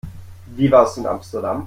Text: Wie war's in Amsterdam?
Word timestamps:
Wie 0.55 0.71
war's 0.71 0.97
in 0.97 1.05
Amsterdam? 1.05 1.59